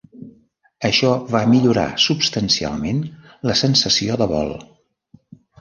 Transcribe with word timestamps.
Això 0.87 1.11
va 1.35 1.41
millorar 1.51 1.85
substancialment 2.05 3.05
la 3.51 3.59
sensació 3.63 4.21
de 4.23 4.33
vol. 4.37 4.55